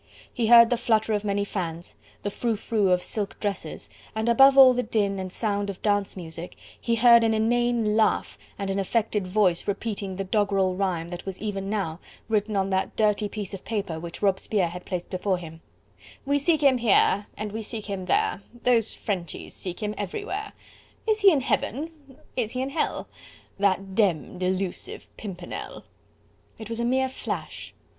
[0.33, 1.93] He heard the flutter of many fans,
[2.23, 6.17] the frou frou of silk dresses, and above all the din and sound of dance
[6.17, 11.23] music, he heard an inane laugh and an affected voice repeating the doggerel rhyme that
[11.27, 15.37] was even now written on that dirty piece of paper which Robespierre had placed before
[15.37, 15.61] him:
[16.25, 20.53] "We seek him here, and we seek him there, Those Frenchies seek him everywhere!
[21.07, 21.91] Is he in heaven,
[22.35, 23.07] is he in hell,
[23.59, 25.83] That demmed elusive Pimpernel?"
[26.57, 27.75] It was a mere flash!